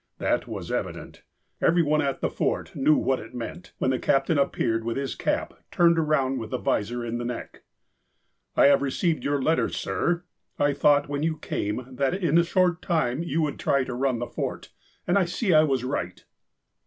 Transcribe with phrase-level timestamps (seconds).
[0.17, 1.21] That was evident.
[1.61, 5.13] Every one at the Fort knew what it meant, when the caj)tain appeared with his
[5.13, 7.61] cap, turned around with the vizor in the neck."
[8.57, 10.23] I have received your letter, sir.
[10.57, 14.17] I thought, when you came, that in a short time you would try to run
[14.17, 14.71] the Fort,
[15.05, 16.25] and I see I was right."